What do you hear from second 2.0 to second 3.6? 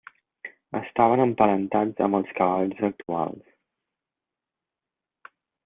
amb els cavalls actuals.